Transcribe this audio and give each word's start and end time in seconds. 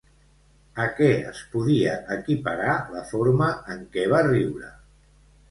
A 0.85 0.85
què 0.99 1.09
es 1.31 1.41
podia 1.51 1.93
equiparar 2.15 2.75
la 2.95 3.05
forma 3.11 3.51
en 3.77 3.85
què 3.95 4.09
va 4.17 4.25
riure? 4.31 4.73